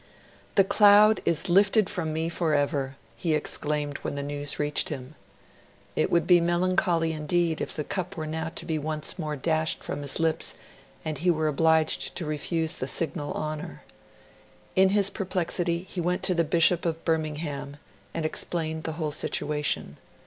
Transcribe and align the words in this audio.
'The 0.55 0.63
cloud 0.63 1.21
is 1.25 1.47
lifted 1.47 1.87
from 1.87 2.11
me 2.11 2.27
for 2.27 2.55
ever!' 2.55 2.95
he 3.15 3.35
exclaimed 3.35 3.99
when 3.99 4.15
the 4.15 4.23
news 4.23 4.57
reached 4.57 4.89
him. 4.89 5.13
It 5.95 6.09
would 6.09 6.25
be 6.25 6.41
melancholy 6.41 7.13
indeed 7.13 7.61
if 7.61 7.75
the 7.75 7.83
cup 7.83 8.17
were 8.17 8.25
now 8.25 8.49
to 8.55 8.65
be 8.65 8.79
once 8.79 9.19
more 9.19 9.35
dashed 9.35 9.83
from 9.83 10.01
his 10.01 10.19
lips 10.19 10.55
and 11.05 11.19
he 11.19 11.29
was 11.29 11.47
obliged 11.47 12.15
to 12.15 12.25
refuse 12.25 12.77
the 12.77 12.87
signal 12.87 13.31
honour. 13.33 13.83
In 14.75 14.89
his 14.89 15.11
perplexity 15.11 15.83
he 15.87 16.01
went 16.01 16.23
to 16.23 16.33
the 16.33 16.43
Bishop 16.43 16.83
of 16.83 17.05
Birmingham 17.05 17.77
and 18.11 18.25
explained 18.25 18.85
the 18.85 18.93
whole 18.93 19.11
situation. 19.11 19.97